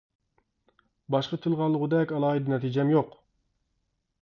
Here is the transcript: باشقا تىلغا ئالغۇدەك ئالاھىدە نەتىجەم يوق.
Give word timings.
باشقا 1.15 1.39
تىلغا 1.43 1.67
ئالغۇدەك 1.67 2.15
ئالاھىدە 2.17 2.55
نەتىجەم 2.57 2.97
يوق. 2.97 3.15